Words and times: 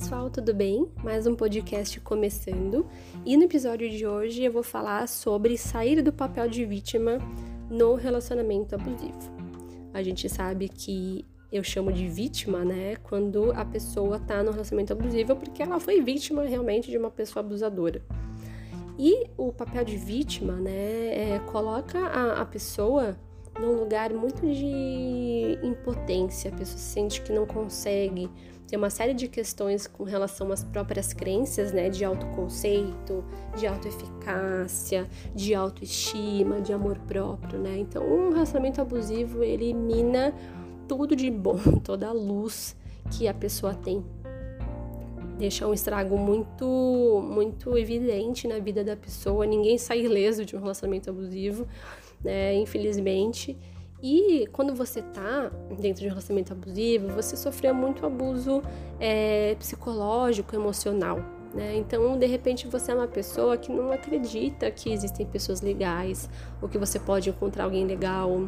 pessoal, 0.00 0.30
tudo 0.30 0.54
bem? 0.54 0.90
Mais 1.04 1.26
um 1.26 1.34
podcast 1.34 2.00
começando. 2.00 2.86
E 3.22 3.36
no 3.36 3.44
episódio 3.44 3.88
de 3.90 4.06
hoje 4.06 4.42
eu 4.42 4.50
vou 4.50 4.62
falar 4.62 5.06
sobre 5.06 5.58
sair 5.58 6.00
do 6.00 6.10
papel 6.10 6.48
de 6.48 6.64
vítima 6.64 7.18
no 7.68 7.96
relacionamento 7.96 8.74
abusivo. 8.74 9.18
A 9.92 10.02
gente 10.02 10.26
sabe 10.26 10.70
que 10.70 11.26
eu 11.52 11.62
chamo 11.62 11.92
de 11.92 12.08
vítima, 12.08 12.64
né, 12.64 12.96
quando 13.02 13.52
a 13.52 13.62
pessoa 13.62 14.18
tá 14.18 14.42
no 14.42 14.52
relacionamento 14.52 14.94
abusivo 14.94 15.36
porque 15.36 15.62
ela 15.62 15.78
foi 15.78 16.00
vítima 16.00 16.44
realmente 16.44 16.90
de 16.90 16.96
uma 16.96 17.10
pessoa 17.10 17.44
abusadora. 17.44 18.00
E 18.98 19.28
o 19.36 19.52
papel 19.52 19.84
de 19.84 19.98
vítima, 19.98 20.54
né, 20.54 21.34
é, 21.34 21.42
coloca 21.44 21.98
a, 21.98 22.40
a 22.40 22.46
pessoa 22.46 23.18
num 23.60 23.72
lugar 23.72 24.12
muito 24.12 24.40
de 24.42 25.58
impotência, 25.62 26.50
a 26.50 26.56
pessoa 26.56 26.78
sente 26.78 27.20
que 27.20 27.32
não 27.32 27.46
consegue, 27.46 28.30
tem 28.70 28.78
uma 28.78 28.88
série 28.88 29.12
de 29.12 29.26
questões 29.26 29.88
com 29.88 30.04
relação 30.04 30.52
às 30.52 30.62
próprias 30.62 31.12
crenças, 31.12 31.72
né, 31.72 31.88
de 31.88 32.04
autoconceito, 32.04 33.24
de 33.56 33.66
autoeficácia, 33.66 35.08
de 35.34 35.54
autoestima, 35.54 36.60
de 36.60 36.72
amor 36.72 36.96
próprio, 37.00 37.58
né? 37.58 37.78
Então, 37.78 38.04
um 38.04 38.30
relacionamento 38.30 38.80
abusivo, 38.80 39.42
ele 39.42 39.74
mina 39.74 40.32
tudo 40.86 41.16
de 41.16 41.28
bom, 41.32 41.58
toda 41.82 42.06
a 42.06 42.12
luz 42.12 42.76
que 43.10 43.26
a 43.26 43.34
pessoa 43.34 43.74
tem. 43.74 44.04
Deixa 45.40 45.66
um 45.66 45.72
estrago 45.72 46.18
muito, 46.18 46.66
muito 47.26 47.78
evidente 47.78 48.46
na 48.46 48.58
vida 48.58 48.84
da 48.84 48.94
pessoa. 48.94 49.46
Ninguém 49.46 49.78
sai 49.78 50.02
ileso 50.02 50.44
de 50.44 50.54
um 50.54 50.60
relacionamento 50.60 51.08
abusivo, 51.08 51.66
né? 52.22 52.54
Infelizmente. 52.56 53.56
E 54.02 54.46
quando 54.52 54.74
você 54.74 55.00
tá 55.00 55.50
dentro 55.80 56.02
de 56.02 56.08
um 56.08 56.10
relacionamento 56.10 56.52
abusivo, 56.52 57.08
você 57.08 57.38
sofreu 57.38 57.74
muito 57.74 58.04
abuso 58.04 58.62
é, 59.00 59.54
psicológico, 59.58 60.54
emocional. 60.54 61.24
Né? 61.54 61.74
Então, 61.78 62.18
de 62.18 62.26
repente, 62.26 62.66
você 62.66 62.92
é 62.92 62.94
uma 62.94 63.08
pessoa 63.08 63.56
que 63.56 63.72
não 63.72 63.90
acredita 63.90 64.70
que 64.70 64.92
existem 64.92 65.24
pessoas 65.24 65.62
legais, 65.62 66.28
ou 66.60 66.68
que 66.68 66.76
você 66.76 66.98
pode 66.98 67.30
encontrar 67.30 67.64
alguém 67.64 67.86
legal. 67.86 68.46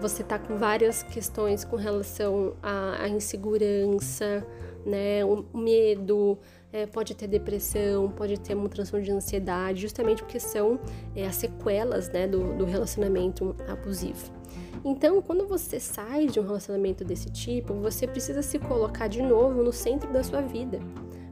Você 0.00 0.22
tá 0.22 0.38
com 0.38 0.56
várias 0.56 1.02
questões 1.02 1.64
com 1.64 1.76
relação 1.76 2.54
à, 2.62 3.02
à 3.02 3.08
insegurança, 3.08 4.46
né? 4.86 5.24
o 5.24 5.44
medo, 5.52 6.38
é, 6.72 6.86
pode 6.86 7.14
ter 7.14 7.26
depressão, 7.26 8.10
pode 8.10 8.38
ter 8.38 8.56
um 8.56 8.68
transtorno 8.68 9.04
de 9.04 9.10
ansiedade, 9.10 9.82
justamente 9.82 10.22
porque 10.22 10.38
são 10.38 10.78
é, 11.16 11.26
as 11.26 11.36
sequelas 11.36 12.08
né, 12.10 12.28
do, 12.28 12.56
do 12.56 12.64
relacionamento 12.64 13.56
abusivo. 13.66 14.32
Então, 14.84 15.20
quando 15.20 15.46
você 15.46 15.80
sai 15.80 16.26
de 16.26 16.38
um 16.38 16.44
relacionamento 16.44 17.04
desse 17.04 17.30
tipo, 17.30 17.74
você 17.74 18.06
precisa 18.06 18.42
se 18.42 18.58
colocar 18.58 19.08
de 19.08 19.22
novo 19.22 19.62
no 19.62 19.72
centro 19.72 20.12
da 20.12 20.22
sua 20.22 20.40
vida. 20.40 20.78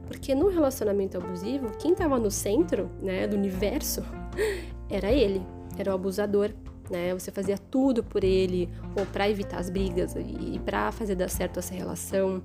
Porque 0.07 0.33
no 0.33 0.47
relacionamento 0.47 1.17
abusivo, 1.17 1.71
quem 1.77 1.91
estava 1.91 2.17
no 2.17 2.31
centro 2.31 2.89
né, 3.01 3.27
do 3.27 3.35
universo 3.35 4.03
era 4.89 5.11
ele, 5.11 5.41
era 5.77 5.91
o 5.91 5.95
abusador. 5.95 6.51
Né? 6.89 7.13
Você 7.13 7.31
fazia 7.31 7.57
tudo 7.57 8.03
por 8.03 8.23
ele, 8.23 8.69
ou 8.97 9.05
para 9.05 9.29
evitar 9.29 9.59
as 9.59 9.69
brigas 9.69 10.15
e 10.15 10.59
para 10.59 10.91
fazer 10.91 11.15
dar 11.15 11.29
certo 11.29 11.59
essa 11.59 11.73
relação. 11.73 12.43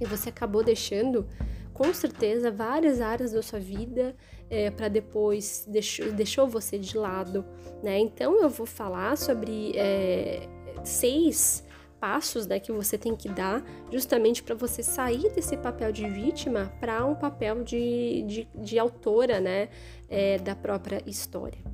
E 0.00 0.04
você 0.04 0.28
acabou 0.28 0.62
deixando 0.62 1.26
com 1.72 1.92
certeza 1.92 2.50
várias 2.50 3.00
áreas 3.00 3.32
da 3.32 3.42
sua 3.42 3.58
vida 3.58 4.14
é, 4.50 4.70
para 4.70 4.88
depois 4.88 5.66
deixou, 5.66 6.12
deixou 6.12 6.46
você 6.46 6.78
de 6.78 6.96
lado, 6.96 7.44
né? 7.82 7.98
Então 7.98 8.40
eu 8.40 8.50
vou 8.50 8.66
falar 8.66 9.16
sobre 9.16 9.72
é, 9.76 10.46
seis 10.84 11.64
passos 11.98 12.48
né, 12.48 12.58
que 12.58 12.72
você 12.72 12.98
tem 12.98 13.14
que 13.14 13.28
dar 13.28 13.64
justamente 13.92 14.42
para 14.42 14.56
você 14.56 14.82
sair 14.82 15.32
desse 15.32 15.56
papel 15.56 15.92
de 15.92 16.08
vítima 16.10 16.72
para 16.80 17.06
um 17.06 17.14
papel 17.14 17.62
de, 17.62 18.22
de, 18.22 18.48
de 18.56 18.76
autora 18.76 19.40
né, 19.40 19.68
é, 20.10 20.36
da 20.38 20.56
própria 20.56 21.00
história. 21.06 21.71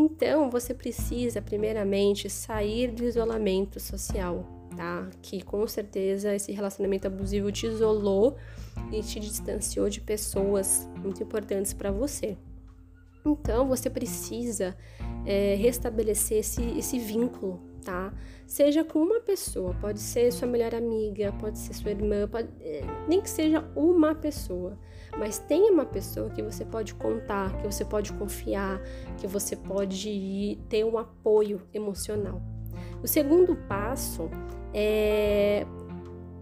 Então, 0.00 0.48
você 0.48 0.72
precisa, 0.72 1.42
primeiramente, 1.42 2.30
sair 2.30 2.92
do 2.92 3.02
isolamento 3.02 3.80
social, 3.80 4.46
tá? 4.76 5.10
Que 5.20 5.42
com 5.42 5.66
certeza 5.66 6.32
esse 6.36 6.52
relacionamento 6.52 7.08
abusivo 7.08 7.50
te 7.50 7.66
isolou 7.66 8.36
e 8.92 9.02
te 9.02 9.18
distanciou 9.18 9.90
de 9.90 10.00
pessoas 10.00 10.88
muito 11.02 11.20
importantes 11.20 11.72
para 11.72 11.90
você. 11.90 12.36
Então 13.26 13.66
você 13.66 13.90
precisa 13.90 14.76
é, 15.26 15.56
restabelecer 15.56 16.38
esse, 16.38 16.62
esse 16.78 16.96
vínculo, 16.96 17.60
tá? 17.84 18.12
Seja 18.46 18.84
com 18.84 19.00
uma 19.00 19.20
pessoa, 19.20 19.74
pode 19.80 20.00
ser 20.00 20.32
sua 20.32 20.48
melhor 20.48 20.74
amiga, 20.74 21.32
pode 21.38 21.58
ser 21.58 21.74
sua 21.74 21.90
irmã, 21.90 22.26
pode, 22.28 22.48
é, 22.60 22.82
nem 23.06 23.20
que 23.20 23.30
seja 23.30 23.64
uma 23.74 24.14
pessoa, 24.14 24.78
mas 25.18 25.38
tenha 25.38 25.72
uma 25.72 25.84
pessoa 25.84 26.30
que 26.30 26.42
você 26.42 26.64
pode 26.64 26.94
contar, 26.94 27.56
que 27.58 27.66
você 27.66 27.84
pode 27.84 28.12
confiar, 28.12 28.80
que 29.18 29.26
você 29.26 29.56
pode 29.56 30.58
ter 30.68 30.84
um 30.84 30.98
apoio 30.98 31.60
emocional. 31.72 32.40
O 33.02 33.06
segundo 33.06 33.54
passo 33.54 34.30
é 34.72 35.66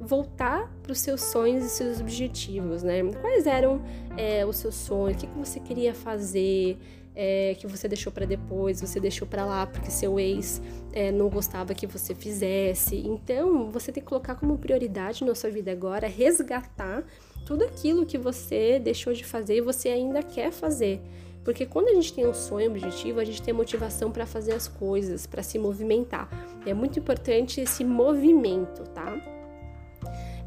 voltar 0.01 0.73
para 0.83 0.93
os 0.93 1.01
seus 1.01 1.23
sonhos 1.23 1.65
e 1.65 1.69
seus 1.69 2.01
objetivos, 2.01 2.83
né? 2.83 3.03
Quais 3.21 3.47
eram 3.47 3.83
é, 4.17 4.47
os 4.47 4.57
seus 4.57 4.75
sonhos? 4.75 5.17
O 5.17 5.21
que, 5.21 5.27
que 5.27 5.39
você 5.39 5.61
queria 5.61 5.95
fazer? 5.95 6.79
É, 7.19 7.57
que 7.59 7.67
você 7.67 7.89
deixou 7.89 8.13
para 8.13 8.27
depois, 8.27 8.79
você 8.79 9.01
deixou 9.01 9.27
para 9.27 9.43
lá 9.43 9.67
porque 9.67 9.91
seu 9.91 10.21
ex 10.21 10.61
é, 10.93 11.11
não 11.11 11.31
gostava 11.31 11.73
que 11.73 11.87
você 11.87 12.15
fizesse. 12.15 12.95
Então, 12.95 13.71
você 13.71 13.91
tem 13.91 14.03
que 14.03 14.09
colocar 14.09 14.35
como 14.35 14.59
prioridade 14.59 15.25
na 15.25 15.35
sua 15.35 15.49
vida 15.49 15.73
agora 15.73 16.07
resgatar 16.07 17.03
tudo 17.47 17.65
aquilo 17.65 18.05
que 18.05 18.19
você 18.19 18.79
deixou 18.79 19.15
de 19.15 19.25
fazer 19.25 19.57
e 19.57 19.61
você 19.63 19.89
ainda 19.89 20.23
quer 20.23 20.53
fazer. 20.53 21.01
Porque 21.43 21.65
quando 21.65 21.89
a 21.89 21.95
gente 21.95 22.13
tem 22.13 22.27
um 22.27 22.35
sonho, 22.35 22.69
um 22.69 22.73
objetivo, 22.73 23.21
a 23.21 23.25
gente 23.25 23.41
tem 23.41 23.55
motivação 23.55 24.11
para 24.11 24.27
fazer 24.27 24.53
as 24.53 24.67
coisas, 24.67 25.29
para 25.29 25.45
se 25.45 25.59
movimentar. 25.61 26.29
É 26.67 26.75
muito 26.75 26.99
importante 26.99 27.61
esse 27.61 27.85
movimento, 27.85 28.83
tá? 28.91 29.17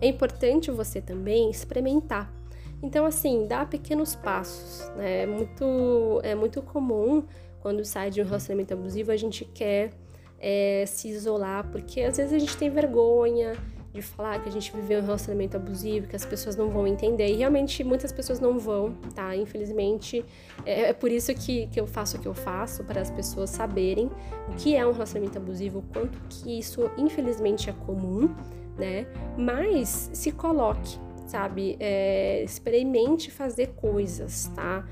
É 0.01 0.07
importante 0.07 0.69
você 0.69 0.99
também 0.99 1.49
experimentar. 1.49 2.38
Então, 2.81 3.05
assim, 3.05 3.45
dá 3.45 3.65
pequenos 3.65 4.15
passos, 4.15 4.89
né? 4.95 5.23
É 5.23 5.25
muito, 5.25 6.21
é 6.23 6.35
muito 6.35 6.61
comum 6.61 7.23
quando 7.61 7.83
sai 7.83 8.09
de 8.09 8.21
um 8.21 8.25
relacionamento 8.25 8.73
abusivo, 8.73 9.11
a 9.11 9.17
gente 9.17 9.43
quer 9.43 9.91
é, 10.39 10.85
se 10.87 11.09
isolar, 11.09 11.67
porque 11.71 12.01
às 12.01 12.15
vezes 12.15 12.31
a 12.31 12.39
gente 12.39 12.55
tem 12.55 12.69
vergonha 12.69 13.57
de 13.91 14.01
falar 14.01 14.39
que 14.39 14.47
a 14.47 14.51
gente 14.51 14.71
viveu 14.71 14.99
um 14.99 15.01
relacionamento 15.01 15.57
abusivo, 15.57 16.07
que 16.07 16.15
as 16.15 16.23
pessoas 16.23 16.55
não 16.55 16.69
vão 16.69 16.87
entender. 16.87 17.27
E 17.27 17.37
realmente 17.37 17.83
muitas 17.83 18.13
pessoas 18.13 18.39
não 18.39 18.57
vão, 18.57 18.93
tá? 19.13 19.35
Infelizmente, 19.35 20.23
é, 20.65 20.89
é 20.89 20.93
por 20.93 21.11
isso 21.11 21.33
que, 21.33 21.67
que 21.67 21.81
eu 21.81 21.87
faço 21.87 22.15
o 22.15 22.19
que 22.19 22.27
eu 22.27 22.33
faço, 22.33 22.83
para 22.83 23.01
as 23.01 23.11
pessoas 23.11 23.49
saberem 23.49 24.09
o 24.47 24.55
que 24.55 24.75
é 24.75 24.85
um 24.87 24.91
relacionamento 24.91 25.37
abusivo, 25.37 25.83
quanto 25.91 26.17
que 26.29 26.57
isso, 26.57 26.89
infelizmente, 26.97 27.69
é 27.69 27.73
comum 27.73 28.33
né? 28.79 29.05
Mas 29.37 30.09
se 30.13 30.31
coloque, 30.31 30.97
sabe? 31.29 31.77
É, 31.79 32.43
experimente 32.43 33.29
fazer 33.29 33.67
coisas, 33.75 34.47
tá? 34.55 34.85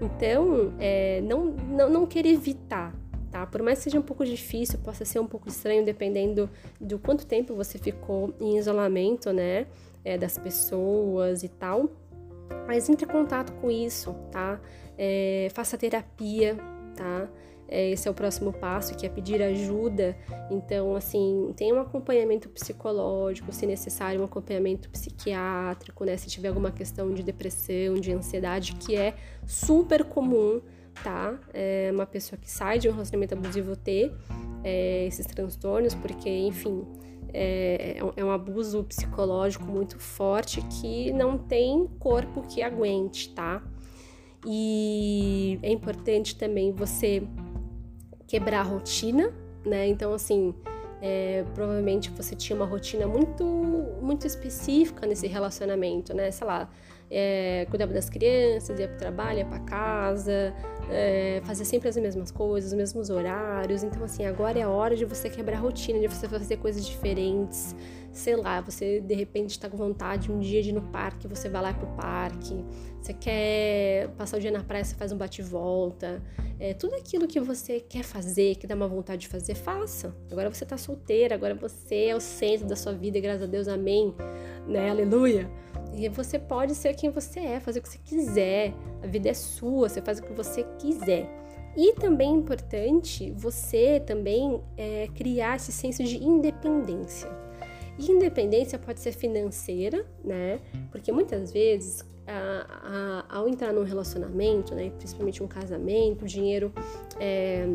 Então, 0.00 0.72
é, 0.80 1.20
não, 1.20 1.44
não, 1.44 1.90
não 1.90 2.06
querer 2.06 2.30
evitar, 2.30 2.94
tá? 3.30 3.46
Por 3.46 3.62
mais 3.62 3.78
que 3.78 3.84
seja 3.84 3.98
um 3.98 4.02
pouco 4.02 4.24
difícil, 4.24 4.78
possa 4.78 5.04
ser 5.04 5.20
um 5.20 5.26
pouco 5.26 5.48
estranho, 5.48 5.84
dependendo 5.84 6.48
do 6.80 6.98
quanto 6.98 7.26
tempo 7.26 7.54
você 7.54 7.78
ficou 7.78 8.34
em 8.40 8.56
isolamento, 8.56 9.32
né? 9.32 9.66
É, 10.04 10.16
das 10.16 10.38
pessoas 10.38 11.42
e 11.42 11.48
tal. 11.48 11.88
Mas 12.66 12.88
entre 12.88 13.04
em 13.04 13.08
contato 13.08 13.52
com 13.60 13.70
isso, 13.70 14.14
tá? 14.30 14.60
É, 14.96 15.48
faça 15.52 15.76
terapia, 15.76 16.56
tá? 16.96 17.28
É, 17.72 17.90
esse 17.90 18.06
é 18.06 18.10
o 18.10 18.14
próximo 18.14 18.52
passo, 18.52 18.94
que 18.94 19.06
é 19.06 19.08
pedir 19.08 19.42
ajuda. 19.42 20.14
Então, 20.50 20.94
assim, 20.94 21.54
tem 21.56 21.72
um 21.72 21.80
acompanhamento 21.80 22.50
psicológico, 22.50 23.50
se 23.50 23.64
necessário, 23.64 24.20
um 24.20 24.24
acompanhamento 24.24 24.90
psiquiátrico, 24.90 26.04
né? 26.04 26.18
Se 26.18 26.28
tiver 26.28 26.48
alguma 26.48 26.70
questão 26.70 27.14
de 27.14 27.22
depressão, 27.22 27.94
de 27.94 28.12
ansiedade, 28.12 28.74
que 28.74 28.94
é 28.94 29.14
super 29.46 30.04
comum, 30.04 30.60
tá? 31.02 31.40
É 31.54 31.90
uma 31.94 32.04
pessoa 32.04 32.38
que 32.38 32.50
sai 32.50 32.78
de 32.78 32.90
um 32.90 32.92
relacionamento 32.92 33.32
abusivo 33.32 33.74
ter 33.74 34.12
é, 34.62 35.06
esses 35.06 35.24
transtornos, 35.24 35.94
porque, 35.94 36.28
enfim, 36.28 36.84
é, 37.32 37.96
é 38.14 38.22
um 38.22 38.30
abuso 38.30 38.84
psicológico 38.84 39.64
muito 39.64 39.98
forte 39.98 40.60
que 40.60 41.10
não 41.10 41.38
tem 41.38 41.86
corpo 41.98 42.42
que 42.42 42.62
aguente, 42.62 43.30
tá? 43.30 43.62
E 44.44 45.58
é 45.62 45.70
importante 45.70 46.36
também 46.36 46.70
você 46.72 47.22
quebrar 48.32 48.60
a 48.60 48.62
rotina, 48.62 49.30
né? 49.62 49.86
Então, 49.88 50.14
assim, 50.14 50.54
é, 51.02 51.44
provavelmente 51.54 52.08
você 52.08 52.34
tinha 52.34 52.56
uma 52.56 52.64
rotina 52.64 53.06
muito, 53.06 53.44
muito 53.44 54.26
específica 54.26 55.06
nesse 55.06 55.26
relacionamento, 55.26 56.14
né? 56.14 56.30
Sei 56.30 56.46
lá, 56.46 56.66
é, 57.10 57.66
cuidava 57.68 57.92
das 57.92 58.08
crianças, 58.08 58.78
ia 58.78 58.88
para 58.88 58.96
o 58.96 58.98
trabalho, 58.98 59.38
ia 59.38 59.44
para 59.44 59.58
casa, 59.60 60.54
é, 60.90 61.40
fazia 61.44 61.64
sempre 61.64 61.88
as 61.88 61.96
mesmas 61.96 62.30
coisas, 62.30 62.72
os 62.72 62.76
mesmos 62.76 63.10
horários. 63.10 63.82
Então, 63.82 64.02
assim, 64.04 64.24
agora 64.24 64.58
é 64.58 64.62
a 64.62 64.68
hora 64.68 64.96
de 64.96 65.04
você 65.04 65.28
quebrar 65.28 65.58
a 65.58 65.60
rotina, 65.60 65.98
de 66.00 66.08
você 66.08 66.28
fazer 66.28 66.56
coisas 66.56 66.86
diferentes, 66.86 67.74
sei 68.12 68.36
lá, 68.36 68.60
você 68.60 69.00
de 69.00 69.14
repente 69.14 69.50
está 69.50 69.68
com 69.68 69.76
vontade 69.76 70.30
um 70.30 70.38
dia 70.38 70.62
de 70.62 70.68
ir 70.68 70.72
no 70.72 70.82
parque, 70.82 71.26
você 71.26 71.48
vai 71.48 71.62
lá 71.62 71.72
pro 71.72 71.86
parque. 71.88 72.64
Você 73.00 73.14
quer 73.14 74.08
passar 74.16 74.36
o 74.36 74.40
dia 74.40 74.50
na 74.50 74.62
praia, 74.62 74.84
você 74.84 74.94
faz 74.94 75.10
um 75.10 75.16
bate-volta. 75.16 76.22
É, 76.60 76.72
tudo 76.74 76.94
aquilo 76.94 77.26
que 77.26 77.40
você 77.40 77.80
quer 77.80 78.04
fazer, 78.04 78.54
que 78.56 78.66
dá 78.66 78.76
uma 78.76 78.86
vontade 78.86 79.22
de 79.22 79.28
fazer, 79.28 79.54
faça. 79.54 80.14
Agora 80.30 80.52
você 80.52 80.64
tá 80.64 80.76
solteira, 80.76 81.34
agora 81.34 81.54
você 81.54 82.06
é 82.06 82.14
o 82.14 82.20
centro 82.20 82.66
da 82.66 82.76
sua 82.76 82.92
vida, 82.92 83.18
graças 83.18 83.42
a 83.42 83.46
Deus, 83.46 83.66
amém. 83.66 84.14
Né? 84.68 84.90
Aleluia. 84.90 85.50
E 85.94 86.08
você 86.08 86.38
pode 86.38 86.74
ser 86.74 86.94
quem 86.94 87.10
você 87.10 87.40
é, 87.40 87.60
fazer 87.60 87.80
o 87.80 87.82
que 87.82 87.88
você 87.88 87.98
quiser. 88.04 88.74
A 89.02 89.06
vida 89.06 89.28
é 89.28 89.34
sua, 89.34 89.88
você 89.88 90.00
faz 90.00 90.18
o 90.18 90.22
que 90.22 90.32
você 90.32 90.64
quiser. 90.78 91.28
E 91.76 91.94
também 91.94 92.30
é 92.30 92.36
importante 92.36 93.32
você 93.32 94.00
também 94.00 94.62
é, 94.76 95.08
criar 95.14 95.56
esse 95.56 95.72
senso 95.72 96.02
de 96.04 96.22
independência. 96.22 97.30
E 97.98 98.10
independência 98.10 98.78
pode 98.78 99.00
ser 99.00 99.12
financeira, 99.12 100.06
né? 100.24 100.60
Porque 100.90 101.12
muitas 101.12 101.52
vezes, 101.52 102.04
a, 102.26 103.24
a, 103.28 103.38
ao 103.38 103.48
entrar 103.48 103.72
num 103.72 103.84
relacionamento, 103.84 104.74
né, 104.74 104.90
principalmente 104.96 105.42
um 105.42 105.48
casamento, 105.48 106.24
o 106.24 106.26
dinheiro 106.26 106.72
é, 107.20 107.66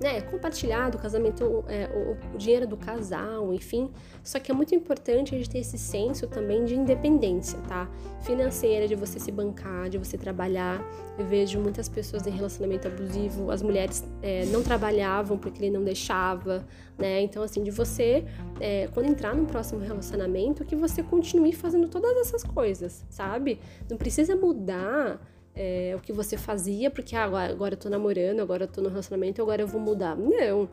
né, 0.00 0.20
compartilhado, 0.22 0.98
o 0.98 1.00
casamento, 1.00 1.64
é, 1.68 1.88
o, 1.94 2.34
o, 2.34 2.38
dinheiro 2.38 2.66
do 2.66 2.76
casal, 2.76 3.52
enfim. 3.54 3.90
Só 4.22 4.38
que 4.38 4.50
é 4.50 4.54
muito 4.54 4.74
importante 4.74 5.34
a 5.34 5.38
gente 5.38 5.48
ter 5.48 5.58
esse 5.58 5.78
senso 5.78 6.26
também 6.26 6.64
de 6.64 6.74
independência, 6.74 7.58
tá? 7.68 7.88
Financeira, 8.22 8.88
de 8.88 8.94
você 8.94 9.20
se 9.20 9.30
bancar, 9.30 9.88
de 9.88 9.98
você 9.98 10.18
trabalhar. 10.18 10.84
Eu 11.18 11.24
vejo 11.24 11.60
muitas 11.60 11.88
pessoas 11.88 12.26
em 12.26 12.30
relacionamento 12.30 12.88
abusivo, 12.88 13.50
as 13.50 13.62
mulheres 13.62 14.04
é, 14.22 14.44
não 14.46 14.62
trabalhavam 14.62 15.38
porque 15.38 15.62
ele 15.62 15.70
não 15.70 15.84
deixava, 15.84 16.66
né? 16.98 17.20
Então, 17.22 17.42
assim, 17.42 17.62
de 17.62 17.70
você, 17.70 18.24
é, 18.60 18.88
quando 18.92 19.06
entrar 19.08 19.34
no 19.34 19.46
próximo 19.46 19.80
relacionamento, 19.80 20.64
que 20.64 20.74
você 20.74 21.02
continue 21.02 21.52
fazendo 21.52 21.88
todas 21.88 22.16
essas 22.16 22.42
coisas, 22.42 23.04
sabe? 23.08 23.60
Não 23.88 23.96
precisa 23.96 24.34
mudar 24.34 25.20
é, 25.54 25.94
o 25.96 26.00
que 26.00 26.12
você 26.12 26.36
fazia, 26.36 26.90
porque 26.90 27.14
ah, 27.14 27.24
agora, 27.24 27.52
agora 27.52 27.74
eu 27.74 27.78
tô 27.78 27.88
namorando, 27.88 28.40
agora 28.40 28.64
eu 28.64 28.68
tô 28.68 28.80
no 28.80 28.88
relacionamento, 28.88 29.40
agora 29.40 29.62
eu 29.62 29.66
vou 29.66 29.80
mudar. 29.80 30.16
Não, 30.16 30.68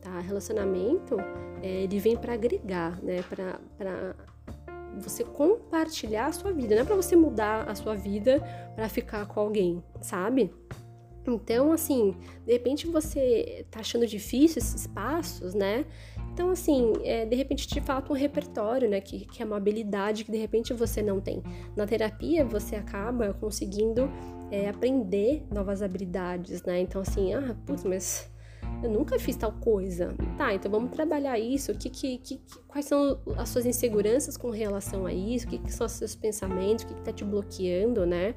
tá? 0.00 0.18
Relacionamento, 0.20 1.16
é, 1.62 1.82
ele 1.82 1.98
vem 1.98 2.16
para 2.16 2.32
agregar, 2.32 3.02
né? 3.02 3.22
Pra, 3.28 3.60
pra 3.76 4.14
você 4.98 5.24
compartilhar 5.24 6.26
a 6.26 6.32
sua 6.32 6.52
vida, 6.52 6.74
não 6.74 6.82
é 6.82 6.84
pra 6.84 6.96
você 6.96 7.16
mudar 7.16 7.68
a 7.68 7.74
sua 7.74 7.94
vida 7.94 8.40
para 8.74 8.88
ficar 8.88 9.26
com 9.26 9.40
alguém, 9.40 9.82
sabe? 10.00 10.52
Então, 11.26 11.72
assim, 11.72 12.16
de 12.44 12.52
repente 12.52 12.86
você 12.86 13.64
tá 13.70 13.80
achando 13.80 14.06
difícil 14.06 14.58
esses 14.58 14.86
passos, 14.86 15.54
né? 15.54 15.84
Então, 16.32 16.50
assim, 16.50 16.92
é, 17.04 17.26
de 17.26 17.36
repente 17.36 17.66
te 17.66 17.80
falta 17.80 18.12
um 18.12 18.16
repertório, 18.16 18.88
né? 18.88 19.00
Que, 19.00 19.26
que 19.26 19.42
é 19.42 19.46
uma 19.46 19.56
habilidade 19.56 20.24
que 20.24 20.32
de 20.32 20.38
repente 20.38 20.72
você 20.72 21.02
não 21.02 21.20
tem. 21.20 21.42
Na 21.76 21.86
terapia, 21.86 22.44
você 22.44 22.74
acaba 22.74 23.34
conseguindo 23.34 24.10
é, 24.50 24.68
aprender 24.68 25.44
novas 25.50 25.82
habilidades, 25.82 26.62
né? 26.62 26.80
Então, 26.80 27.02
assim, 27.02 27.34
ah, 27.34 27.56
putz, 27.66 27.84
mas 27.84 28.32
eu 28.82 28.90
nunca 28.90 29.18
fiz 29.18 29.36
tal 29.36 29.52
coisa. 29.52 30.14
Tá, 30.36 30.52
então 30.52 30.70
vamos 30.70 30.90
trabalhar 30.90 31.38
isso. 31.38 31.72
Que, 31.74 31.88
que, 31.88 32.18
que, 32.18 32.40
quais 32.66 32.86
são 32.86 33.20
as 33.36 33.48
suas 33.48 33.64
inseguranças 33.64 34.36
com 34.36 34.50
relação 34.50 35.06
a 35.06 35.12
isso? 35.12 35.46
O 35.46 35.50
que, 35.50 35.58
que 35.58 35.72
são 35.72 35.86
os 35.86 35.92
seus 35.92 36.14
pensamentos? 36.14 36.84
O 36.84 36.88
que, 36.88 36.94
que 36.94 37.02
tá 37.02 37.12
te 37.12 37.24
bloqueando, 37.24 38.04
né? 38.04 38.34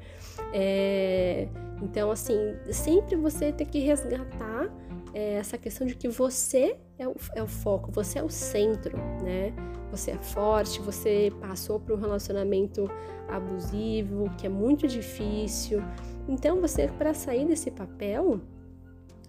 É, 0.54 1.48
então, 1.82 2.12
assim, 2.12 2.56
sempre 2.72 3.16
você 3.16 3.52
tem 3.52 3.68
que 3.68 3.80
resgatar 3.80 4.70
é, 5.14 5.36
essa 5.36 5.58
questão 5.58 5.86
de 5.86 5.96
que 5.96 6.08
você 6.08 6.78
é 6.98 7.08
o, 7.08 7.16
é 7.36 7.44
o 7.44 7.48
foco, 7.48 7.92
você 7.92 8.20
é 8.20 8.24
o 8.24 8.30
centro, 8.30 8.98
né? 9.24 9.54
Você 9.92 10.12
é 10.12 10.18
forte, 10.18 10.82
você 10.82 11.32
passou 11.40 11.80
por 11.80 11.98
um 11.98 12.00
relacionamento 12.00 12.90
abusivo, 13.30 14.30
que 14.38 14.46
é 14.46 14.50
muito 14.50 14.88
difícil. 14.88 15.82
Então, 16.28 16.60
você, 16.60 16.88
para 16.88 17.14
sair 17.14 17.46
desse 17.46 17.72
papel, 17.72 18.42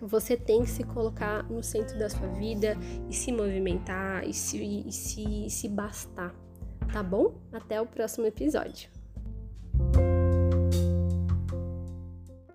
você 0.01 0.37
tem 0.37 0.63
que 0.63 0.71
se 0.71 0.83
colocar 0.83 1.43
no 1.45 1.63
centro 1.63 1.99
da 1.99 2.09
sua 2.09 2.29
vida 2.29 2.77
e 3.09 3.15
se 3.15 3.33
movimentar 3.33 4.27
e 4.27 4.33
se, 4.33 4.63
e 4.63 4.93
se, 4.93 5.47
e 5.47 5.51
se 5.51 5.69
bastar, 5.69 6.35
tá 6.93 7.03
bom? 7.03 7.35
Até 7.53 7.81
o 7.81 7.87
próximo 7.87 8.27
episódio. 8.27 8.91